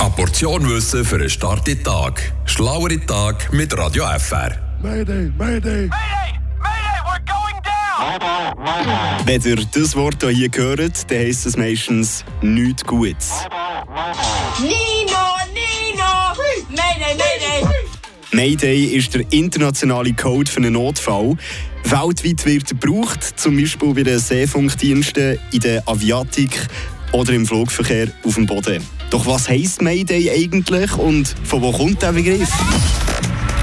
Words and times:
Eine 0.00 0.10
Portion 0.16 0.68
Wissen 0.68 1.04
für 1.04 1.14
einen 1.14 1.30
starken 1.30 1.80
Tag. 1.84 2.32
Schlauere 2.44 2.98
Tag 3.06 3.52
mit 3.52 3.76
Radio 3.78 4.04
FR. 4.18 4.50
Mayday, 4.82 5.30
Mayday! 5.38 5.88
Wenn 9.24 9.42
ihr 9.42 9.64
das 9.72 9.94
Wort 9.94 10.24
hier 10.28 10.50
hört, 10.52 11.10
dann 11.10 11.18
heisst 11.18 11.46
es 11.46 11.56
meistens 11.56 12.24
nichts 12.40 12.84
Gutes. 12.84 13.30
Nino, 14.60 14.72
Nino! 15.54 16.34
Mayday, 16.70 17.14
Mayday! 17.14 17.68
Mayday 18.32 18.84
ist 18.86 19.14
der 19.14 19.24
internationale 19.30 20.12
Code 20.14 20.50
für 20.50 20.56
einen 20.56 20.72
Notfall. 20.72 21.36
Weltweit 21.84 22.44
wird 22.44 22.72
er 22.72 22.76
gebraucht, 22.76 23.38
zum 23.38 23.56
Beispiel 23.56 23.94
bei 23.94 24.02
den 24.02 24.18
Seefunkdiensten, 24.18 25.38
in 25.52 25.60
der 25.60 25.86
Aviatik 25.86 26.58
oder 27.12 27.32
im 27.32 27.46
Flugverkehr 27.46 28.08
auf 28.24 28.34
dem 28.34 28.46
Boden. 28.46 28.82
Doch 29.10 29.26
was 29.26 29.48
heisst 29.48 29.82
Mayday 29.82 30.30
eigentlich 30.30 30.96
und 30.96 31.34
von 31.44 31.62
wo 31.62 31.72
kommt 31.72 32.02
der 32.02 32.12
Begriff? 32.12 32.50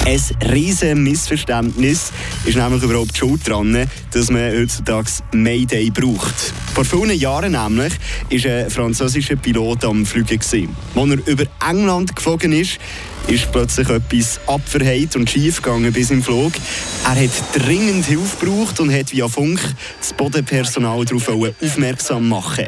Ein 0.06 0.20
riesen 0.52 1.04
Missverständnis 1.04 2.12
ist 2.46 2.58
nämlich 2.58 2.82
überhaupt 2.82 3.16
schuld 3.16 3.48
daran, 3.48 3.88
dass 4.12 4.32
man 4.32 4.52
heutzutage 4.52 5.10
Mayday 5.34 5.92
braucht. 5.92 6.54
Vor 6.74 6.86
vielen 6.86 7.18
Jahren 7.18 7.52
nämlich 7.52 7.94
war 8.30 8.52
ein 8.52 8.70
französischer 8.70 9.36
Pilot 9.36 9.84
am 9.86 10.06
Fliegen. 10.06 10.40
Als 10.40 10.54
er 11.10 11.28
über 11.28 11.44
England 11.68 12.16
geflogen 12.16 12.54
ist, 12.54 12.78
ist 13.28 13.52
plötzlich 13.52 13.90
etwas 13.90 14.40
abverheilt 14.48 15.16
und 15.16 15.30
schief 15.30 15.62
gegangen 15.62 15.92
bis 15.92 16.10
im 16.10 16.24
Flug. 16.24 16.54
Er 17.04 17.22
hat 17.22 17.30
dringend 17.54 18.06
Hilfe 18.06 18.38
gebraucht 18.38 18.80
und 18.80 18.94
hat 18.94 19.12
via 19.12 19.28
Funk 19.28 19.60
das 20.00 20.14
Bodenpersonal 20.14 21.06
darauf 21.06 21.30
aufmerksam 21.30 22.30
machen. 22.30 22.68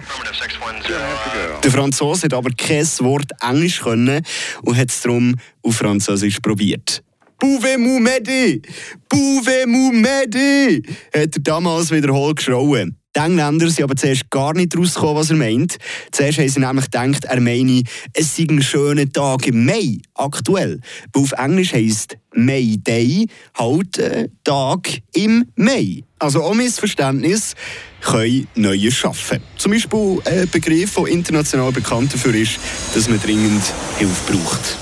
Der 1.64 1.72
Franzose 1.72 2.24
hat 2.24 2.34
aber 2.34 2.52
kein 2.52 2.86
Wort 3.00 3.32
Englisch 3.42 3.82
können 3.82 4.24
und 4.64 4.78
hat 4.78 4.90
es 4.90 5.02
darum 5.02 5.36
auf 5.64 5.76
Französisch 5.76 6.40
probiert. 6.40 7.04
Pouvez-vous 7.40 8.00
m'aider? 8.00 8.62
Pouvez-vous 9.10 9.92
m'aider? 9.94 10.82
hat 11.12 11.36
er 11.36 11.42
damals 11.42 11.90
wiederholt 11.90 12.38
geschrauen. 12.38 13.01
Die 13.16 13.20
Engländer 13.20 13.70
sind 13.70 13.84
aber 13.84 13.96
zuerst 13.96 14.30
gar 14.30 14.54
nicht 14.54 14.78
rausgekommen, 14.78 15.16
was 15.16 15.30
er 15.32 15.36
meint. 15.36 15.78
Zuerst 16.12 16.38
haben 16.40 16.48
sie 16.48 16.60
nämlich 16.60 16.86
gedacht, 16.86 17.26
er 17.26 17.42
meine, 17.42 17.84
es 18.14 18.36
sei 18.36 18.46
ein 18.50 18.62
schöner 18.62 19.12
Tag 19.12 19.48
im 19.48 19.66
Mai, 19.66 19.98
aktuell. 20.14 20.80
Weil 21.12 21.24
auf 21.24 21.32
Englisch 21.34 21.74
heisst 21.74 22.18
May 22.34 22.78
Day 22.78 23.28
halt 23.58 23.98
äh, 23.98 24.30
Tag 24.46 25.02
im 25.14 25.46
Mai. 25.56 26.04
Also 26.20 26.42
auch 26.44 26.54
Missverständnis 26.54 27.56
können 28.00 28.48
Neues 28.56 28.94
schaffen. 28.94 29.42
Zum 29.58 29.74
Beispiel 29.74 30.20
ein 30.26 30.50
Begriff, 30.50 30.96
der 30.96 31.08
international 31.08 31.72
bekannt 31.72 32.14
dafür 32.14 32.34
ist, 32.36 32.60
dass 32.94 33.10
man 33.10 33.20
dringend 33.20 33.64
Hilfe 33.98 34.32
braucht. 34.32 34.78